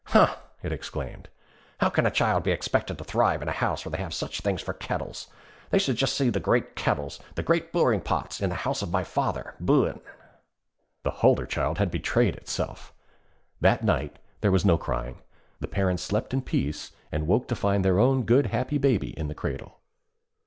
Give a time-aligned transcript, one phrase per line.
[0.05, 1.29] 'Huh!' it exclaimed,
[1.77, 4.41] 'how can a child be expected to thrive in a house where they have such
[4.41, 5.27] things for kettles!
[5.69, 8.89] They should just see the great kettles the great brewing pots in the house of
[8.89, 9.99] my father, Buin!'
[11.03, 12.91] The Hulderchild had betrayed itself!
[13.59, 15.21] That night there was no crying,
[15.59, 19.27] the parents slept in peace and woke to find their own good happy baby in
[19.27, 19.81] the cradle.